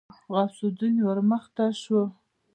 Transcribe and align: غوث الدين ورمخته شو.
غوث 0.33 0.57
الدين 0.69 0.95
ورمخته 1.07 1.65
شو. 1.81 2.01